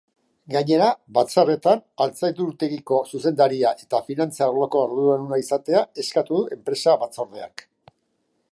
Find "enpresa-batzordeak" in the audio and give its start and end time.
6.57-7.67